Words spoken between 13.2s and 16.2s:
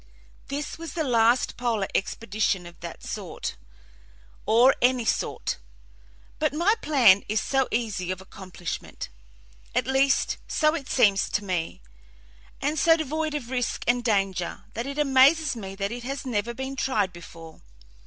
of risk and danger, that it amazes me that it